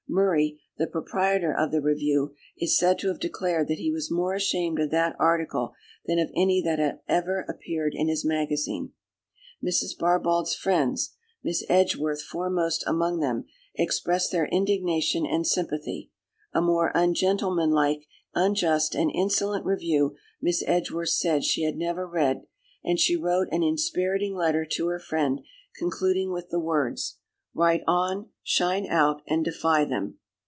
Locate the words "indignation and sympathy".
14.47-16.11